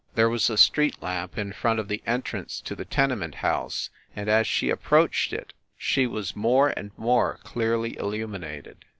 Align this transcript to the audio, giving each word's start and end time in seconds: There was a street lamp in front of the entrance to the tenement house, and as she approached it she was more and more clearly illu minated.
There 0.15 0.29
was 0.31 0.49
a 0.49 0.57
street 0.57 0.99
lamp 1.03 1.37
in 1.37 1.53
front 1.53 1.79
of 1.79 1.87
the 1.87 2.01
entrance 2.07 2.59
to 2.61 2.73
the 2.73 2.85
tenement 2.85 3.35
house, 3.35 3.91
and 4.15 4.27
as 4.29 4.47
she 4.47 4.71
approached 4.71 5.31
it 5.31 5.53
she 5.77 6.07
was 6.07 6.35
more 6.35 6.69
and 6.69 6.89
more 6.97 7.39
clearly 7.43 7.91
illu 7.97 8.25
minated. 8.27 8.77